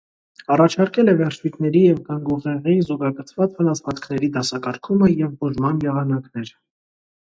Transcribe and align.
Առաջարկել 0.53 1.11
է 1.13 1.13
վերջույթների 1.19 1.83
և 1.83 1.99
գանգուղեղի 2.09 2.77
զուգակցված 2.89 3.55
վնասվածքների 3.63 4.35
դասակարգումը 4.41 5.15
և 5.23 5.41
բուժման 5.41 5.89
եղանակներ։ 5.91 6.57